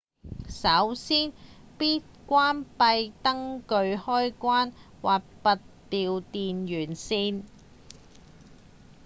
[0.49, 1.31] 首先
[1.77, 5.57] 必須關閉燈具開關或拔
[5.91, 7.43] 掉電源線